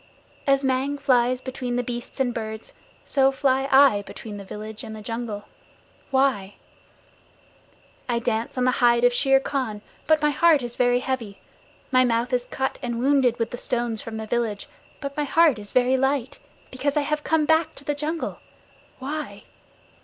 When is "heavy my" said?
11.01-12.03